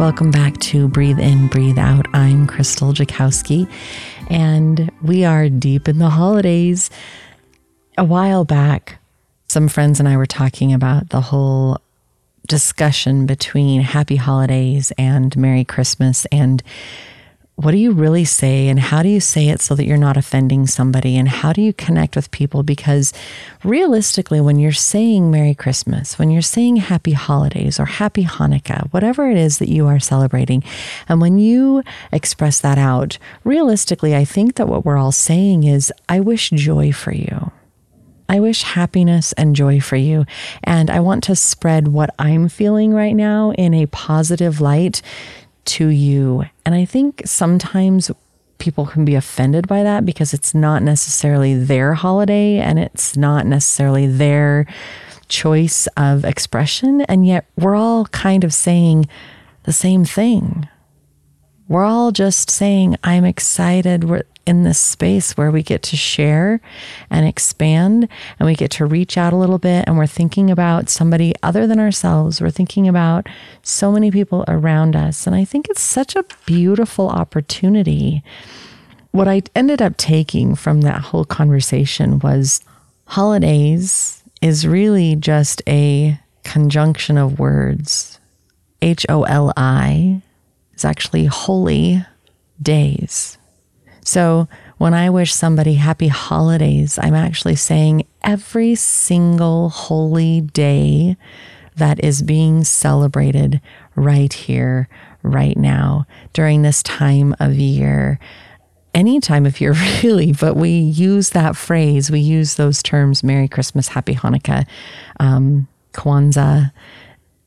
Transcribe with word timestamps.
Welcome 0.00 0.30
back 0.30 0.56
to 0.60 0.88
Breathe 0.88 1.18
In, 1.18 1.48
Breathe 1.48 1.78
Out. 1.78 2.06
I'm 2.14 2.46
Crystal 2.46 2.94
Jakowski, 2.94 3.70
and 4.30 4.90
we 5.02 5.26
are 5.26 5.50
deep 5.50 5.88
in 5.88 5.98
the 5.98 6.08
holidays. 6.08 6.88
A 7.98 8.04
while 8.04 8.46
back, 8.46 8.98
some 9.50 9.68
friends 9.68 10.00
and 10.00 10.08
I 10.08 10.16
were 10.16 10.24
talking 10.24 10.72
about 10.72 11.10
the 11.10 11.20
whole 11.20 11.82
discussion 12.48 13.26
between 13.26 13.82
happy 13.82 14.16
holidays 14.16 14.90
and 14.96 15.36
Merry 15.36 15.64
Christmas 15.64 16.24
and 16.32 16.62
what 17.62 17.72
do 17.72 17.76
you 17.76 17.92
really 17.92 18.24
say 18.24 18.68
and 18.68 18.80
how 18.80 19.02
do 19.02 19.08
you 19.08 19.20
say 19.20 19.48
it 19.48 19.60
so 19.60 19.74
that 19.74 19.86
you're 19.86 19.96
not 19.96 20.16
offending 20.16 20.66
somebody? 20.66 21.16
And 21.16 21.28
how 21.28 21.52
do 21.52 21.60
you 21.60 21.72
connect 21.72 22.16
with 22.16 22.30
people? 22.30 22.62
Because 22.62 23.12
realistically 23.62 24.40
when 24.40 24.58
you're 24.58 24.72
saying 24.72 25.30
merry 25.30 25.54
christmas 25.54 26.18
when 26.18 26.30
you're 26.30 26.40
saying 26.40 26.76
happy 26.76 27.12
holidays 27.12 27.78
or 27.78 27.84
happy 27.84 28.24
hanukkah 28.24 28.90
whatever 28.90 29.30
it 29.30 29.36
is 29.36 29.58
that 29.58 29.68
you 29.68 29.86
are 29.86 30.00
celebrating 30.00 30.64
and 31.08 31.20
when 31.20 31.38
you 31.38 31.82
express 32.10 32.58
that 32.60 32.78
out 32.78 33.18
realistically 33.44 34.16
i 34.16 34.24
think 34.24 34.54
that 34.54 34.66
what 34.66 34.84
we're 34.84 34.96
all 34.96 35.12
saying 35.12 35.64
is 35.64 35.92
i 36.08 36.18
wish 36.18 36.50
joy 36.50 36.90
for 36.92 37.12
you. 37.12 37.50
I 38.28 38.38
wish 38.38 38.62
happiness 38.62 39.32
and 39.32 39.56
joy 39.56 39.80
for 39.80 39.96
you. 39.96 40.24
And 40.62 40.88
I 40.88 41.00
want 41.00 41.24
to 41.24 41.34
spread 41.34 41.88
what 41.88 42.14
I'm 42.16 42.48
feeling 42.48 42.94
right 42.94 43.16
now 43.16 43.50
in 43.52 43.74
a 43.74 43.86
positive 43.86 44.60
light 44.60 45.02
to 45.64 45.88
you. 45.88 46.44
And 46.64 46.74
I 46.74 46.84
think 46.84 47.22
sometimes 47.24 48.10
people 48.58 48.86
can 48.86 49.04
be 49.04 49.14
offended 49.14 49.66
by 49.66 49.82
that 49.82 50.04
because 50.04 50.34
it's 50.34 50.54
not 50.54 50.82
necessarily 50.82 51.54
their 51.54 51.94
holiday 51.94 52.58
and 52.58 52.78
it's 52.78 53.16
not 53.16 53.46
necessarily 53.46 54.06
their 54.06 54.66
choice 55.28 55.86
of 55.96 56.24
expression. 56.24 57.00
And 57.02 57.26
yet 57.26 57.46
we're 57.56 57.76
all 57.76 58.04
kind 58.06 58.44
of 58.44 58.52
saying 58.52 59.08
the 59.64 59.72
same 59.72 60.04
thing. 60.04 60.68
We're 61.68 61.84
all 61.84 62.10
just 62.10 62.50
saying, 62.50 62.96
I'm 63.04 63.24
excited. 63.24 64.04
We're, 64.04 64.24
in 64.50 64.64
this 64.64 64.80
space 64.80 65.36
where 65.36 65.52
we 65.52 65.62
get 65.62 65.80
to 65.80 65.96
share 65.96 66.60
and 67.08 67.24
expand 67.24 68.08
and 68.36 68.46
we 68.46 68.56
get 68.56 68.72
to 68.72 68.84
reach 68.84 69.16
out 69.16 69.32
a 69.32 69.36
little 69.36 69.60
bit 69.60 69.84
and 69.86 69.96
we're 69.96 70.08
thinking 70.08 70.50
about 70.50 70.90
somebody 70.90 71.32
other 71.40 71.68
than 71.68 71.78
ourselves. 71.78 72.40
We're 72.40 72.50
thinking 72.50 72.88
about 72.88 73.28
so 73.62 73.92
many 73.92 74.10
people 74.10 74.44
around 74.48 74.96
us. 74.96 75.24
And 75.24 75.36
I 75.36 75.44
think 75.44 75.68
it's 75.68 75.80
such 75.80 76.16
a 76.16 76.24
beautiful 76.46 77.08
opportunity. 77.08 78.24
What 79.12 79.28
I 79.28 79.42
ended 79.54 79.80
up 79.80 79.96
taking 79.96 80.56
from 80.56 80.80
that 80.80 81.00
whole 81.00 81.24
conversation 81.24 82.18
was 82.18 82.60
holidays 83.06 84.24
is 84.42 84.66
really 84.66 85.14
just 85.14 85.62
a 85.68 86.18
conjunction 86.42 87.16
of 87.16 87.38
words. 87.38 88.18
H 88.82 89.06
O 89.08 89.22
L 89.22 89.52
I 89.56 90.22
is 90.74 90.84
actually 90.84 91.26
holy 91.26 92.04
days. 92.60 93.38
So 94.10 94.48
when 94.78 94.92
I 94.92 95.08
wish 95.08 95.32
somebody 95.32 95.74
happy 95.74 96.08
holidays, 96.08 96.98
I'm 97.00 97.14
actually 97.14 97.54
saying 97.54 98.08
every 98.24 98.74
single 98.74 99.68
holy 99.68 100.40
day 100.40 101.16
that 101.76 102.02
is 102.02 102.20
being 102.20 102.64
celebrated 102.64 103.60
right 103.94 104.32
here, 104.32 104.88
right 105.22 105.56
now, 105.56 106.08
during 106.32 106.62
this 106.62 106.82
time 106.82 107.36
of 107.38 107.54
year. 107.54 108.18
Any 108.94 109.20
time 109.20 109.46
of 109.46 109.60
year, 109.60 109.74
really, 110.02 110.32
but 110.32 110.56
we 110.56 110.70
use 110.70 111.30
that 111.30 111.54
phrase, 111.54 112.10
we 112.10 112.18
use 112.18 112.56
those 112.56 112.82
terms 112.82 113.22
Merry 113.22 113.46
Christmas, 113.46 113.86
Happy 113.86 114.16
Hanukkah, 114.16 114.66
um, 115.20 115.68
Kwanzaa. 115.92 116.72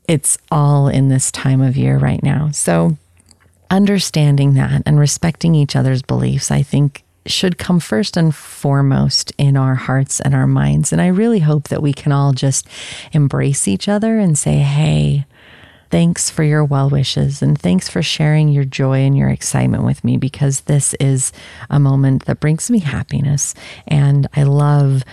It's 0.08 0.38
all 0.50 0.88
in 0.88 1.10
this 1.10 1.30
time 1.30 1.60
of 1.60 1.76
year 1.76 1.98
right 1.98 2.24
now. 2.24 2.52
So, 2.52 2.98
understanding 3.74 4.54
that 4.54 4.84
and 4.86 5.00
respecting 5.00 5.56
each 5.56 5.76
other's 5.76 6.04
beliefs, 6.04 6.52
I 6.52 6.62
think, 6.62 7.04
should 7.26 7.58
come 7.58 7.80
first 7.80 8.16
and 8.16 8.34
foremost 8.34 9.34
in 9.40 9.58
our 9.58 9.74
hearts 9.74 10.20
and 10.20 10.36
our 10.36 10.46
minds. 10.46 10.92
And 10.92 11.02
I 11.02 11.08
really 11.08 11.40
hope 11.40 11.70
that 11.70 11.82
we 11.82 11.92
can 11.92 12.12
all 12.12 12.34
just 12.34 12.68
embrace 13.14 13.68
each 13.68 13.90
other 13.90 14.20
and 14.20 14.38
say, 14.38 14.58
hey, 14.58 15.26
thanks 15.90 16.30
for 16.30 16.44
your 16.44 16.64
well 16.64 16.90
wishes 16.90 17.42
and 17.42 17.60
thanks 17.60 17.90
for 17.90 18.04
sharing 18.04 18.50
your 18.50 18.64
joy 18.64 19.00
and 19.00 19.18
your 19.18 19.30
excitement 19.30 19.84
with 19.84 20.04
me 20.04 20.18
because 20.18 20.62
this 20.62 20.94
is 20.96 21.32
a 21.72 21.80
moment 21.80 22.26
that 22.26 22.40
brings 22.40 22.70
me 22.70 22.80
happiness. 22.80 23.56
And 23.88 24.28
I 24.36 24.44
love 24.44 25.04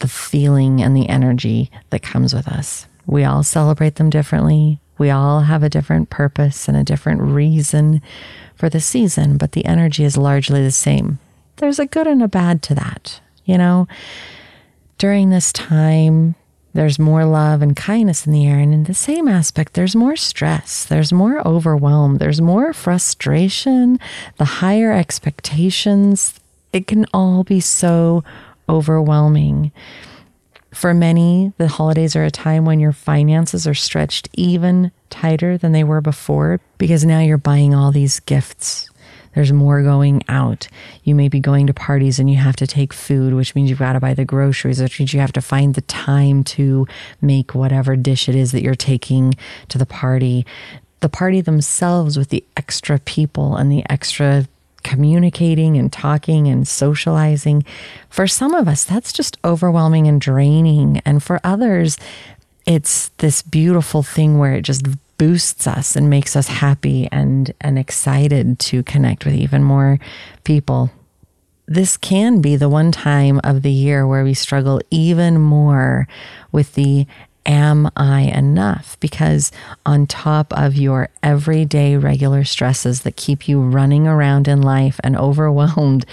the 0.00 0.08
feeling 0.08 0.82
and 0.82 0.94
the 0.94 1.08
energy 1.08 1.70
that 1.88 2.02
comes 2.02 2.34
with 2.34 2.48
us. 2.48 2.86
We 3.06 3.24
all 3.24 3.42
celebrate 3.42 3.94
them 3.94 4.10
differently. 4.10 4.81
We 5.02 5.10
all 5.10 5.40
have 5.40 5.64
a 5.64 5.68
different 5.68 6.10
purpose 6.10 6.68
and 6.68 6.76
a 6.76 6.84
different 6.84 7.22
reason 7.22 8.00
for 8.54 8.68
the 8.68 8.78
season, 8.78 9.36
but 9.36 9.50
the 9.50 9.64
energy 9.64 10.04
is 10.04 10.16
largely 10.16 10.62
the 10.62 10.70
same. 10.70 11.18
There's 11.56 11.80
a 11.80 11.86
good 11.86 12.06
and 12.06 12.22
a 12.22 12.28
bad 12.28 12.62
to 12.62 12.74
that. 12.76 13.20
You 13.44 13.58
know, 13.58 13.88
during 14.98 15.30
this 15.30 15.52
time, 15.52 16.36
there's 16.72 17.00
more 17.00 17.24
love 17.24 17.62
and 17.62 17.74
kindness 17.74 18.28
in 18.28 18.32
the 18.32 18.46
air. 18.46 18.60
And 18.60 18.72
in 18.72 18.84
the 18.84 18.94
same 18.94 19.26
aspect, 19.26 19.74
there's 19.74 19.96
more 19.96 20.14
stress, 20.14 20.84
there's 20.84 21.12
more 21.12 21.44
overwhelm, 21.44 22.18
there's 22.18 22.40
more 22.40 22.72
frustration, 22.72 23.98
the 24.36 24.44
higher 24.44 24.92
expectations. 24.92 26.38
It 26.72 26.86
can 26.86 27.06
all 27.12 27.42
be 27.42 27.58
so 27.58 28.22
overwhelming. 28.68 29.72
For 30.72 30.94
many, 30.94 31.52
the 31.58 31.68
holidays 31.68 32.16
are 32.16 32.24
a 32.24 32.30
time 32.30 32.64
when 32.64 32.80
your 32.80 32.92
finances 32.92 33.66
are 33.66 33.74
stretched 33.74 34.28
even 34.32 34.90
tighter 35.10 35.58
than 35.58 35.72
they 35.72 35.84
were 35.84 36.00
before 36.00 36.60
because 36.78 37.04
now 37.04 37.20
you're 37.20 37.36
buying 37.36 37.74
all 37.74 37.92
these 37.92 38.20
gifts. 38.20 38.88
There's 39.34 39.52
more 39.52 39.82
going 39.82 40.22
out. 40.28 40.68
You 41.04 41.14
may 41.14 41.28
be 41.28 41.40
going 41.40 41.66
to 41.66 41.74
parties 41.74 42.18
and 42.18 42.30
you 42.30 42.36
have 42.36 42.56
to 42.56 42.66
take 42.66 42.92
food, 42.92 43.34
which 43.34 43.54
means 43.54 43.70
you've 43.70 43.78
got 43.78 43.94
to 43.94 44.00
buy 44.00 44.14
the 44.14 44.24
groceries, 44.24 44.80
which 44.80 44.98
means 44.98 45.12
you 45.12 45.20
have 45.20 45.32
to 45.32 45.40
find 45.40 45.74
the 45.74 45.82
time 45.82 46.44
to 46.44 46.86
make 47.20 47.54
whatever 47.54 47.96
dish 47.96 48.28
it 48.28 48.34
is 48.34 48.52
that 48.52 48.62
you're 48.62 48.74
taking 48.74 49.34
to 49.68 49.78
the 49.78 49.86
party. 49.86 50.46
The 51.00 51.08
party 51.08 51.40
themselves 51.40 52.18
with 52.18 52.28
the 52.28 52.44
extra 52.56 52.98
people 52.98 53.56
and 53.56 53.72
the 53.72 53.84
extra 53.90 54.46
communicating 54.82 55.76
and 55.76 55.92
talking 55.92 56.48
and 56.48 56.66
socializing. 56.66 57.64
For 58.08 58.26
some 58.26 58.54
of 58.54 58.68
us, 58.68 58.84
that's 58.84 59.12
just 59.12 59.38
overwhelming 59.44 60.06
and 60.06 60.20
draining. 60.20 61.00
And 61.04 61.22
for 61.22 61.40
others, 61.44 61.96
it's 62.66 63.08
this 63.18 63.42
beautiful 63.42 64.02
thing 64.02 64.38
where 64.38 64.54
it 64.54 64.62
just 64.62 64.86
boosts 65.18 65.66
us 65.66 65.94
and 65.94 66.10
makes 66.10 66.34
us 66.34 66.48
happy 66.48 67.08
and, 67.12 67.52
and 67.60 67.78
excited 67.78 68.58
to 68.58 68.82
connect 68.82 69.24
with 69.24 69.34
even 69.34 69.62
more 69.62 69.98
people. 70.44 70.90
This 71.66 71.96
can 71.96 72.40
be 72.40 72.56
the 72.56 72.68
one 72.68 72.90
time 72.90 73.40
of 73.44 73.62
the 73.62 73.70
year 73.70 74.06
where 74.06 74.24
we 74.24 74.34
struggle 74.34 74.80
even 74.90 75.40
more 75.40 76.08
with 76.50 76.74
the 76.74 77.06
am 77.46 77.90
I 77.96 78.22
enough? 78.22 78.98
Because 79.00 79.52
on 79.84 80.06
top 80.06 80.52
of 80.52 80.74
your 80.74 81.08
everyday 81.22 81.96
regular 81.96 82.44
stresses 82.44 83.02
that 83.02 83.16
keep 83.16 83.48
you 83.48 83.60
running 83.60 84.06
around 84.06 84.48
in 84.48 84.62
life 84.62 85.00
and 85.02 85.16
overwhelmed, 85.16 86.04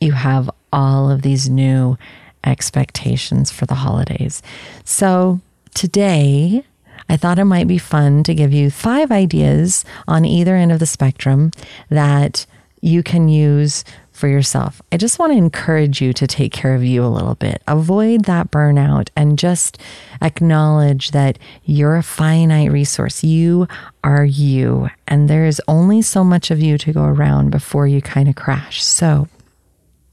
you 0.00 0.12
have 0.12 0.50
all 0.72 1.10
of 1.10 1.22
these 1.22 1.48
new 1.48 1.96
expectations 2.44 3.50
for 3.50 3.66
the 3.66 3.74
holidays. 3.74 4.42
So 4.84 5.40
today, 5.74 6.64
I 7.08 7.16
thought 7.16 7.38
it 7.38 7.44
might 7.44 7.66
be 7.66 7.78
fun 7.78 8.22
to 8.24 8.34
give 8.34 8.52
you 8.52 8.70
five 8.70 9.10
ideas 9.10 9.84
on 10.06 10.24
either 10.24 10.54
end 10.54 10.72
of 10.72 10.78
the 10.78 10.86
spectrum 10.86 11.52
that 11.88 12.46
you 12.80 13.02
can 13.02 13.28
use 13.28 13.84
for 14.18 14.28
yourself. 14.28 14.82
I 14.90 14.96
just 14.96 15.18
want 15.18 15.32
to 15.32 15.38
encourage 15.38 16.02
you 16.02 16.12
to 16.12 16.26
take 16.26 16.52
care 16.52 16.74
of 16.74 16.82
you 16.82 17.04
a 17.04 17.06
little 17.06 17.36
bit. 17.36 17.62
Avoid 17.68 18.24
that 18.24 18.50
burnout 18.50 19.08
and 19.16 19.38
just 19.38 19.78
acknowledge 20.20 21.12
that 21.12 21.38
you're 21.64 21.96
a 21.96 22.02
finite 22.02 22.72
resource. 22.72 23.22
You 23.22 23.68
are 24.02 24.24
you, 24.24 24.90
and 25.06 25.30
there 25.30 25.46
is 25.46 25.62
only 25.68 26.02
so 26.02 26.24
much 26.24 26.50
of 26.50 26.60
you 26.60 26.76
to 26.78 26.92
go 26.92 27.04
around 27.04 27.50
before 27.50 27.86
you 27.86 28.02
kind 28.02 28.28
of 28.28 28.34
crash. 28.34 28.84
So, 28.84 29.28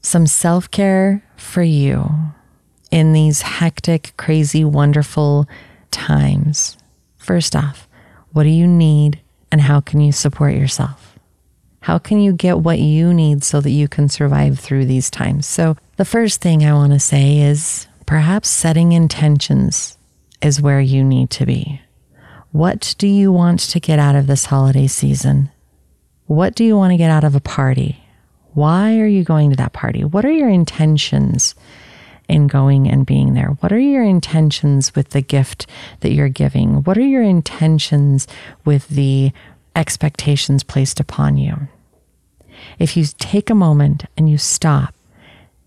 some 0.00 0.28
self 0.28 0.70
care 0.70 1.24
for 1.36 1.64
you 1.64 2.08
in 2.92 3.12
these 3.12 3.42
hectic, 3.42 4.14
crazy, 4.16 4.64
wonderful 4.64 5.48
times. 5.90 6.76
First 7.16 7.56
off, 7.56 7.88
what 8.32 8.44
do 8.44 8.50
you 8.50 8.68
need 8.68 9.20
and 9.50 9.60
how 9.60 9.80
can 9.80 10.00
you 10.00 10.12
support 10.12 10.54
yourself? 10.54 11.15
How 11.86 11.98
can 11.98 12.18
you 12.18 12.32
get 12.32 12.58
what 12.58 12.80
you 12.80 13.14
need 13.14 13.44
so 13.44 13.60
that 13.60 13.70
you 13.70 13.86
can 13.86 14.08
survive 14.08 14.58
through 14.58 14.86
these 14.86 15.08
times? 15.08 15.46
So, 15.46 15.76
the 15.98 16.04
first 16.04 16.40
thing 16.40 16.64
I 16.64 16.72
want 16.72 16.92
to 16.92 16.98
say 16.98 17.38
is 17.38 17.86
perhaps 18.06 18.48
setting 18.48 18.90
intentions 18.90 19.96
is 20.42 20.60
where 20.60 20.80
you 20.80 21.04
need 21.04 21.30
to 21.30 21.46
be. 21.46 21.80
What 22.50 22.96
do 22.98 23.06
you 23.06 23.30
want 23.30 23.60
to 23.60 23.78
get 23.78 24.00
out 24.00 24.16
of 24.16 24.26
this 24.26 24.46
holiday 24.46 24.88
season? 24.88 25.52
What 26.26 26.56
do 26.56 26.64
you 26.64 26.76
want 26.76 26.90
to 26.90 26.96
get 26.96 27.12
out 27.12 27.22
of 27.22 27.36
a 27.36 27.40
party? 27.40 28.00
Why 28.54 28.98
are 28.98 29.06
you 29.06 29.22
going 29.22 29.50
to 29.50 29.56
that 29.56 29.72
party? 29.72 30.02
What 30.02 30.24
are 30.24 30.32
your 30.32 30.48
intentions 30.48 31.54
in 32.28 32.48
going 32.48 32.90
and 32.90 33.06
being 33.06 33.34
there? 33.34 33.50
What 33.60 33.70
are 33.70 33.78
your 33.78 34.02
intentions 34.02 34.92
with 34.96 35.10
the 35.10 35.22
gift 35.22 35.68
that 36.00 36.10
you're 36.10 36.28
giving? 36.28 36.82
What 36.82 36.98
are 36.98 37.06
your 37.06 37.22
intentions 37.22 38.26
with 38.64 38.88
the 38.88 39.30
expectations 39.76 40.64
placed 40.64 40.98
upon 40.98 41.36
you? 41.36 41.68
If 42.78 42.96
you 42.96 43.04
take 43.18 43.50
a 43.50 43.54
moment 43.54 44.04
and 44.16 44.28
you 44.28 44.38
stop 44.38 44.94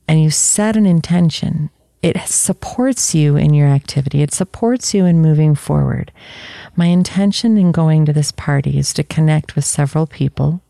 and 0.07 0.21
you 0.21 0.29
set 0.29 0.75
an 0.75 0.85
intention, 0.85 1.69
it 2.01 2.17
supports 2.27 3.13
you 3.13 3.35
in 3.35 3.53
your 3.53 3.67
activity. 3.67 4.21
It 4.21 4.33
supports 4.33 4.93
you 4.93 5.05
in 5.05 5.21
moving 5.21 5.53
forward. 5.53 6.11
My 6.75 6.85
intention 6.85 7.57
in 7.57 7.71
going 7.71 8.05
to 8.05 8.13
this 8.13 8.31
party 8.31 8.77
is 8.77 8.93
to 8.93 9.03
connect 9.03 9.55
with 9.55 9.65
several 9.65 10.07
people. 10.07 10.61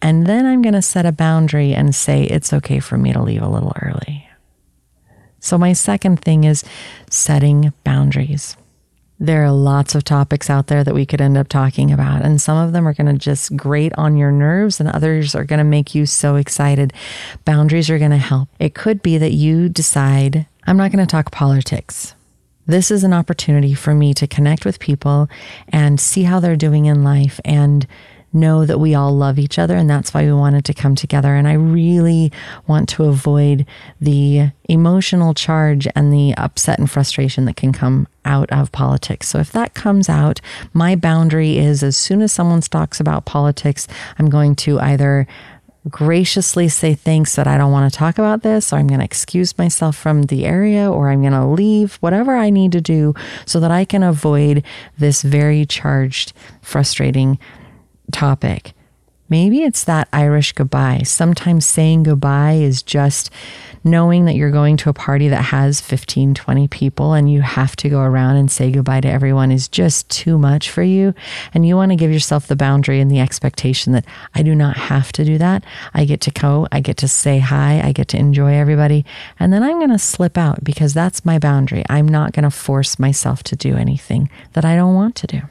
And 0.00 0.26
then 0.26 0.46
I'm 0.46 0.62
going 0.62 0.74
to 0.74 0.82
set 0.82 1.06
a 1.06 1.12
boundary 1.12 1.74
and 1.74 1.94
say 1.94 2.24
it's 2.24 2.52
okay 2.52 2.78
for 2.78 2.96
me 2.96 3.12
to 3.12 3.22
leave 3.22 3.42
a 3.42 3.48
little 3.48 3.72
early. 3.82 4.28
So, 5.40 5.58
my 5.58 5.72
second 5.72 6.20
thing 6.20 6.44
is 6.44 6.64
setting 7.10 7.72
boundaries. 7.82 8.56
There 9.18 9.44
are 9.44 9.50
lots 9.50 9.94
of 9.94 10.04
topics 10.04 10.50
out 10.50 10.66
there 10.66 10.84
that 10.84 10.94
we 10.94 11.06
could 11.06 11.22
end 11.22 11.38
up 11.38 11.48
talking 11.48 11.90
about, 11.90 12.22
and 12.22 12.40
some 12.40 12.58
of 12.58 12.72
them 12.72 12.86
are 12.86 12.92
going 12.92 13.06
to 13.06 13.18
just 13.18 13.56
grate 13.56 13.92
on 13.96 14.16
your 14.18 14.30
nerves, 14.30 14.78
and 14.78 14.90
others 14.90 15.34
are 15.34 15.44
going 15.44 15.58
to 15.58 15.64
make 15.64 15.94
you 15.94 16.04
so 16.04 16.36
excited. 16.36 16.92
Boundaries 17.46 17.88
are 17.88 17.98
going 17.98 18.10
to 18.10 18.18
help. 18.18 18.50
It 18.58 18.74
could 18.74 19.00
be 19.00 19.16
that 19.16 19.32
you 19.32 19.70
decide, 19.70 20.46
I'm 20.66 20.76
not 20.76 20.92
going 20.92 21.04
to 21.04 21.10
talk 21.10 21.32
politics. 21.32 22.14
This 22.66 22.90
is 22.90 23.04
an 23.04 23.14
opportunity 23.14 23.72
for 23.72 23.94
me 23.94 24.12
to 24.14 24.26
connect 24.26 24.64
with 24.64 24.80
people 24.80 25.30
and 25.68 25.98
see 26.00 26.24
how 26.24 26.40
they're 26.40 26.56
doing 26.56 26.84
in 26.84 27.04
life 27.04 27.40
and 27.44 27.86
know 28.32 28.66
that 28.66 28.78
we 28.78 28.94
all 28.94 29.16
love 29.16 29.38
each 29.38 29.58
other. 29.58 29.76
And 29.76 29.88
that's 29.88 30.12
why 30.12 30.24
we 30.24 30.32
wanted 30.32 30.64
to 30.66 30.74
come 30.74 30.94
together. 30.94 31.34
And 31.34 31.48
I 31.48 31.54
really 31.54 32.32
want 32.66 32.88
to 32.90 33.04
avoid 33.04 33.66
the 34.00 34.50
emotional 34.68 35.32
charge 35.32 35.88
and 35.94 36.12
the 36.12 36.34
upset 36.34 36.78
and 36.78 36.90
frustration 36.90 37.44
that 37.46 37.56
can 37.56 37.72
come 37.72 38.08
out 38.24 38.50
of 38.50 38.72
politics. 38.72 39.28
So 39.28 39.38
if 39.38 39.52
that 39.52 39.74
comes 39.74 40.08
out, 40.08 40.40
my 40.72 40.96
boundary 40.96 41.58
is 41.58 41.82
as 41.82 41.96
soon 41.96 42.20
as 42.20 42.32
someone 42.32 42.60
talks 42.60 43.00
about 43.00 43.24
politics, 43.24 43.86
I'm 44.18 44.28
going 44.28 44.56
to 44.56 44.80
either 44.80 45.26
graciously 45.88 46.68
say 46.68 46.94
thanks 46.94 47.36
that 47.36 47.46
I 47.46 47.56
don't 47.56 47.70
want 47.70 47.92
to 47.92 47.96
talk 47.96 48.18
about 48.18 48.42
this, 48.42 48.72
or 48.72 48.76
I'm 48.76 48.88
going 48.88 48.98
to 48.98 49.04
excuse 49.04 49.56
myself 49.56 49.96
from 49.96 50.24
the 50.24 50.44
area, 50.44 50.90
or 50.90 51.10
I'm 51.10 51.20
going 51.20 51.32
to 51.32 51.46
leave, 51.46 51.94
whatever 51.96 52.36
I 52.36 52.50
need 52.50 52.72
to 52.72 52.80
do 52.80 53.14
so 53.44 53.60
that 53.60 53.70
I 53.70 53.84
can 53.84 54.02
avoid 54.02 54.64
this 54.98 55.22
very 55.22 55.64
charged, 55.64 56.32
frustrating 56.60 57.38
topic. 58.12 58.72
Maybe 59.28 59.62
it's 59.62 59.82
that 59.84 60.08
Irish 60.12 60.52
goodbye. 60.52 61.02
Sometimes 61.04 61.66
saying 61.66 62.04
goodbye 62.04 62.52
is 62.52 62.80
just 62.80 63.30
knowing 63.82 64.24
that 64.24 64.34
you're 64.34 64.50
going 64.50 64.76
to 64.76 64.88
a 64.88 64.92
party 64.92 65.28
that 65.28 65.42
has 65.42 65.80
15, 65.80 66.34
20 66.34 66.68
people 66.68 67.12
and 67.12 67.30
you 67.30 67.40
have 67.40 67.74
to 67.76 67.88
go 67.88 68.00
around 68.00 68.36
and 68.36 68.50
say 68.50 68.70
goodbye 68.70 69.00
to 69.00 69.08
everyone 69.08 69.50
is 69.50 69.68
just 69.68 70.08
too 70.10 70.38
much 70.38 70.70
for 70.70 70.82
you. 70.82 71.12
And 71.54 71.66
you 71.66 71.76
want 71.76 71.90
to 71.90 71.96
give 71.96 72.12
yourself 72.12 72.46
the 72.46 72.56
boundary 72.56 73.00
and 73.00 73.10
the 73.10 73.20
expectation 73.20 73.92
that 73.92 74.04
I 74.34 74.42
do 74.42 74.54
not 74.54 74.76
have 74.76 75.12
to 75.12 75.24
do 75.24 75.38
that. 75.38 75.64
I 75.92 76.04
get 76.04 76.20
to 76.22 76.30
go, 76.30 76.68
I 76.70 76.80
get 76.80 76.96
to 76.98 77.08
say 77.08 77.40
hi, 77.40 77.80
I 77.82 77.92
get 77.92 78.08
to 78.08 78.18
enjoy 78.18 78.54
everybody. 78.54 79.04
And 79.40 79.52
then 79.52 79.62
I'm 79.62 79.78
going 79.78 79.90
to 79.90 79.98
slip 79.98 80.38
out 80.38 80.62
because 80.62 80.94
that's 80.94 81.24
my 81.24 81.38
boundary. 81.38 81.84
I'm 81.88 82.08
not 82.08 82.32
going 82.32 82.44
to 82.44 82.50
force 82.50 82.98
myself 82.98 83.42
to 83.44 83.56
do 83.56 83.76
anything 83.76 84.30
that 84.52 84.64
I 84.64 84.76
don't 84.76 84.94
want 84.94 85.16
to 85.16 85.26
do. 85.26 85.42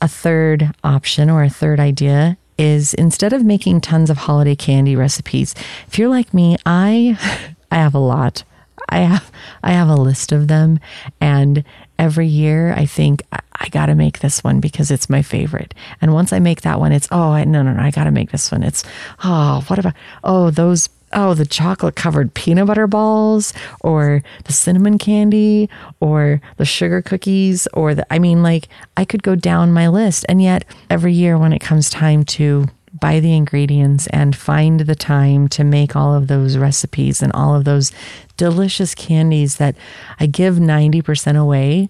A 0.00 0.08
third 0.08 0.74
option 0.82 1.28
or 1.28 1.42
a 1.42 1.50
third 1.50 1.78
idea 1.78 2.38
is 2.58 2.94
instead 2.94 3.32
of 3.32 3.44
making 3.44 3.80
tons 3.80 4.10
of 4.10 4.18
holiday 4.18 4.54
candy 4.54 4.96
recipes, 4.96 5.54
if 5.86 5.98
you're 5.98 6.08
like 6.08 6.34
me, 6.34 6.56
I 6.66 7.18
I 7.70 7.76
have 7.76 7.94
a 7.94 7.98
lot. 7.98 8.44
I 8.88 9.00
have 9.00 9.30
I 9.62 9.72
have 9.72 9.88
a 9.88 9.94
list 9.94 10.32
of 10.32 10.48
them 10.48 10.80
and 11.20 11.64
every 11.98 12.26
year 12.26 12.72
I 12.72 12.86
think 12.86 13.22
I, 13.32 13.40
I 13.54 13.68
got 13.68 13.86
to 13.86 13.94
make 13.94 14.18
this 14.18 14.42
one 14.42 14.58
because 14.60 14.90
it's 14.90 15.08
my 15.08 15.22
favorite. 15.22 15.74
And 16.00 16.12
once 16.12 16.32
I 16.32 16.38
make 16.38 16.62
that 16.62 16.80
one 16.80 16.92
it's 16.92 17.08
oh, 17.10 17.32
I, 17.32 17.44
no 17.44 17.62
no 17.62 17.72
no, 17.72 17.82
I 17.82 17.90
got 17.90 18.04
to 18.04 18.10
make 18.10 18.30
this 18.30 18.50
one. 18.50 18.62
It's 18.62 18.82
oh, 19.22 19.64
what 19.68 19.78
about 19.78 19.94
oh, 20.24 20.50
those 20.50 20.88
oh, 21.12 21.34
the 21.34 21.46
chocolate 21.46 21.96
covered 21.96 22.34
peanut 22.34 22.66
butter 22.66 22.86
balls 22.86 23.52
or 23.80 24.22
the 24.44 24.52
cinnamon 24.52 24.98
candy 24.98 25.68
or 25.98 26.40
the 26.56 26.64
sugar 26.64 27.02
cookies 27.02 27.66
or 27.72 27.94
the, 27.94 28.12
I 28.12 28.18
mean, 28.18 28.42
like 28.42 28.68
I 28.96 29.04
could 29.04 29.22
go 29.22 29.34
down 29.34 29.72
my 29.72 29.88
list. 29.88 30.24
And 30.28 30.42
yet 30.42 30.64
every 30.88 31.12
year 31.12 31.36
when 31.36 31.52
it 31.52 31.60
comes 31.60 31.90
time 31.90 32.24
to 32.24 32.66
buy 33.00 33.20
the 33.20 33.34
ingredients 33.34 34.06
and 34.08 34.34
find 34.34 34.80
the 34.80 34.94
time 34.94 35.48
to 35.48 35.64
make 35.64 35.94
all 35.94 36.14
of 36.14 36.26
those 36.26 36.56
recipes 36.56 37.22
and 37.22 37.32
all 37.32 37.54
of 37.54 37.64
those 37.64 37.92
delicious 38.36 38.94
candies 38.94 39.56
that 39.56 39.76
I 40.18 40.26
give 40.26 40.56
90% 40.56 41.36
away, 41.36 41.88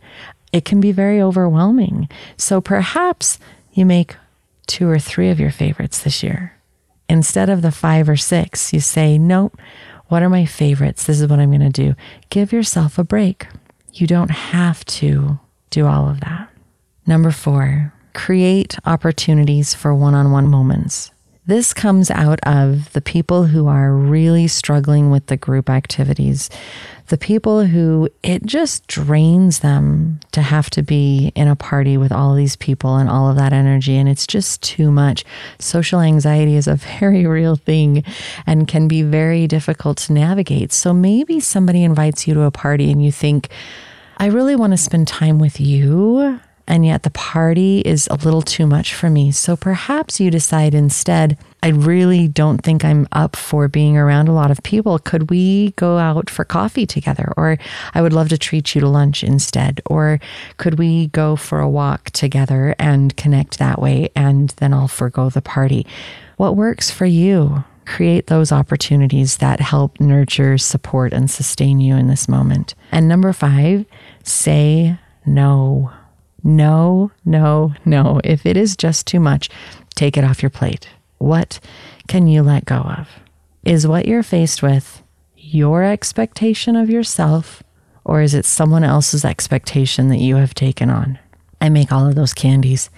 it 0.53 0.65
can 0.65 0.81
be 0.81 0.93
very 0.93 1.21
overwhelming. 1.21 2.09
So 2.37 2.61
perhaps 2.61 3.39
you 3.73 3.87
make 3.87 4.17
two 4.67 4.89
or 4.89 4.99
three 4.99 5.31
of 5.31 5.41
your 5.41 5.51
favorites 5.51 6.01
this 6.01 6.23
year 6.23 6.60
instead 7.11 7.51
of 7.51 7.63
the 7.63 7.73
five 7.73 8.09
or 8.09 8.17
six, 8.17 8.73
you 8.73 8.81
say, 8.81 9.19
nope, 9.19 9.59
what 10.07 10.23
are 10.23 10.31
my 10.31 10.47
favorites? 10.47 11.05
This 11.05 11.21
is 11.21 11.29
what 11.29 11.39
I'm 11.41 11.51
going 11.51 11.61
to 11.61 11.69
do. 11.69 11.95
Give 12.31 12.53
yourself 12.53 12.99
a 12.99 13.05
break. 13.05 13.47
You 13.93 14.07
don't 14.07 14.31
have 14.31 14.85
to 14.87 15.39
do 15.71 15.87
all 15.87 16.09
of 16.09 16.21
that. 16.21 16.49
Number 17.07 17.31
four, 17.31 17.93
create 18.15 18.79
opportunities 18.85 19.75
for 19.75 19.95
one 19.95 20.15
on 20.15 20.31
one 20.31 20.49
moments. 20.49 21.11
This 21.51 21.75
comes 21.75 22.13
out 22.13 22.39
of 22.47 22.93
the 22.93 23.01
people 23.01 23.43
who 23.43 23.67
are 23.67 23.93
really 23.93 24.47
struggling 24.47 25.11
with 25.11 25.27
the 25.27 25.37
group 25.37 25.69
activities, 25.69 26.49
the 27.09 27.19
people 27.19 27.67
who 27.67 28.09
it 28.23 28.47
just 28.47 28.87
drains 28.87 29.59
them 29.59 30.21
to 30.31 30.43
have 30.43 30.71
to 30.71 30.83
be 30.85 31.33
in 31.35 31.49
a 31.49 31.57
party 31.57 31.97
with 31.97 32.13
all 32.13 32.37
these 32.37 32.55
people 32.55 32.99
and 32.99 33.11
all 33.11 33.29
of 33.29 33.35
that 33.35 33.53
energy. 33.53 33.97
And 33.97 34.09
it's 34.09 34.29
just 34.29 34.63
too 34.63 34.93
much. 34.93 35.25
Social 35.59 35.99
anxiety 35.99 36.55
is 36.55 36.69
a 36.69 36.77
very 37.01 37.27
real 37.27 37.57
thing 37.57 38.05
and 38.47 38.69
can 38.69 38.87
be 38.87 39.03
very 39.03 39.49
difficult 39.49 39.99
to 39.99 40.13
navigate. 40.13 40.71
So 40.71 40.95
maybe 40.95 41.41
somebody 41.41 41.83
invites 41.83 42.29
you 42.29 42.35
to 42.35 42.43
a 42.43 42.53
party 42.53 42.93
and 42.93 43.05
you 43.05 43.11
think, 43.11 43.49
I 44.19 44.27
really 44.27 44.55
want 44.55 44.73
to 44.73 44.77
spend 44.77 45.09
time 45.09 45.41
with 45.41 45.59
you 45.59 46.39
and 46.71 46.87
yet 46.87 47.03
the 47.03 47.11
party 47.11 47.81
is 47.81 48.07
a 48.13 48.15
little 48.15 48.43
too 48.43 48.65
much 48.65 48.95
for 48.95 49.11
me. 49.11 49.33
So 49.33 49.57
perhaps 49.57 50.21
you 50.21 50.31
decide 50.31 50.73
instead, 50.73 51.37
I 51.65 51.69
really 51.71 52.29
don't 52.29 52.59
think 52.59 52.85
I'm 52.85 53.09
up 53.11 53.35
for 53.35 53.67
being 53.67 53.99
around 53.99 54.29
a 54.29 54.33
lot 54.33 54.53
of 54.53 54.63
people. 54.63 55.01
Could 55.01 55.31
we 55.31 55.73
go 55.73 55.99
out 55.99 56.31
for 56.31 56.45
coffee 56.45 56.87
together? 56.87 57.35
Or 57.37 57.59
I 57.93 58.01
would 58.01 58.13
love 58.13 58.29
to 58.29 58.39
treat 58.39 58.73
you 58.75 58.81
to 58.83 58.89
lunch 58.89 59.25
instead. 59.25 59.81
Or 59.87 60.21
could 60.59 60.79
we 60.79 61.09
go 61.09 61.35
for 61.35 61.59
a 61.59 61.69
walk 61.69 62.11
together 62.11 62.77
and 62.79 63.17
connect 63.17 63.59
that 63.59 63.83
way? 63.83 64.11
And 64.15 64.51
then 64.59 64.73
I'll 64.73 64.89
forego 64.89 65.29
the 65.29 65.43
party. 65.43 65.87
What 66.37 66.57
works 66.57 66.89
for 66.89 67.05
you? 67.05 67.65
Create 67.85 68.29
those 68.29 68.53
opportunities 68.53 69.39
that 69.39 69.59
help 69.59 69.99
nurture, 69.99 70.57
support, 70.57 71.13
and 71.13 71.29
sustain 71.29 71.81
you 71.81 71.97
in 71.97 72.07
this 72.07 72.29
moment. 72.29 72.77
And 72.93 73.09
number 73.09 73.33
five, 73.33 73.85
say 74.23 75.01
no. 75.27 75.91
No, 76.43 77.11
no, 77.25 77.75
no. 77.85 78.21
If 78.25 78.47
it 78.47 78.57
is 78.57 78.77
just 78.77 79.07
too 79.07 79.21
much, 79.21 79.51
take 79.95 80.17
it 80.17 80.25
off 80.25 80.43
your 80.43 80.51
plate. 80.51 80.89
What 81.19 81.61
can 82.09 82.27
you 82.27 82.43
let 82.43 82.65
go 82.65 82.77
of? 82.77 83.09
Is 83.65 83.87
what 83.87 84.07
you're 84.07 84.23
faced 84.23 84.63
with 84.63 85.03
your 85.37 85.83
expectation 85.83 86.77
of 86.77 86.89
yourself, 86.89 87.63
or 88.05 88.23
is 88.23 88.35
it 88.35 88.45
someone 88.45 88.85
else's 88.85 89.25
expectation 89.25 90.09
that 90.09 90.19
you 90.19 90.37
have 90.37 90.55
taken 90.55 90.89
on? 90.89 91.19
I 91.61 91.69
make 91.69 91.93
all 91.93 92.07
of 92.07 92.15
those 92.15 92.33
candies. 92.33 92.89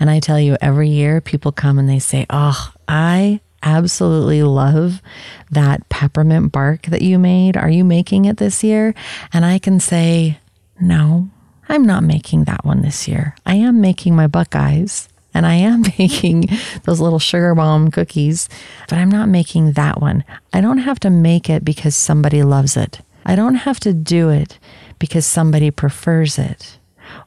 And 0.00 0.08
I 0.08 0.20
tell 0.20 0.40
you, 0.40 0.56
every 0.60 0.88
year 0.88 1.20
people 1.20 1.52
come 1.52 1.78
and 1.78 1.88
they 1.88 1.98
say, 1.98 2.24
Oh, 2.30 2.72
I 2.88 3.40
absolutely 3.62 4.42
love 4.42 5.02
that 5.50 5.86
peppermint 5.88 6.52
bark 6.52 6.82
that 6.86 7.02
you 7.02 7.18
made. 7.18 7.56
Are 7.56 7.68
you 7.68 7.84
making 7.84 8.24
it 8.24 8.38
this 8.38 8.64
year? 8.64 8.94
And 9.32 9.44
I 9.44 9.58
can 9.58 9.80
say, 9.80 10.38
No, 10.80 11.28
I'm 11.68 11.84
not 11.84 12.02
making 12.02 12.44
that 12.44 12.64
one 12.64 12.82
this 12.82 13.08
year. 13.08 13.34
I 13.44 13.56
am 13.56 13.80
making 13.80 14.14
my 14.14 14.26
Buckeyes 14.26 15.08
and 15.34 15.46
I 15.46 15.54
am 15.54 15.82
making 15.98 16.48
those 16.84 17.00
little 17.00 17.18
sugar 17.18 17.54
bomb 17.54 17.90
cookies, 17.90 18.48
but 18.88 18.98
I'm 18.98 19.10
not 19.10 19.28
making 19.28 19.72
that 19.72 20.00
one. 20.00 20.24
I 20.52 20.60
don't 20.60 20.78
have 20.78 21.00
to 21.00 21.10
make 21.10 21.50
it 21.50 21.64
because 21.64 21.94
somebody 21.94 22.42
loves 22.42 22.76
it. 22.76 23.00
I 23.24 23.34
don't 23.34 23.56
have 23.56 23.80
to 23.80 23.92
do 23.92 24.30
it 24.30 24.58
because 24.98 25.26
somebody 25.26 25.70
prefers 25.70 26.38
it. 26.38 26.78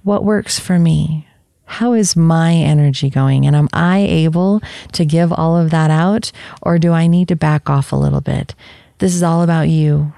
What 0.03 0.23
works 0.23 0.57
for 0.59 0.79
me? 0.79 1.27
How 1.65 1.93
is 1.93 2.15
my 2.15 2.53
energy 2.53 3.11
going? 3.11 3.45
And 3.45 3.55
am 3.55 3.69
I 3.73 3.99
able 3.99 4.61
to 4.93 5.05
give 5.05 5.31
all 5.31 5.55
of 5.55 5.69
that 5.69 5.91
out? 5.91 6.31
Or 6.63 6.79
do 6.79 6.93
I 6.93 7.05
need 7.05 7.27
to 7.27 7.35
back 7.35 7.69
off 7.69 7.91
a 7.91 7.95
little 7.95 8.21
bit? 8.21 8.55
This 8.97 9.13
is 9.13 9.21
all 9.21 9.43
about 9.43 9.69
you. 9.69 10.13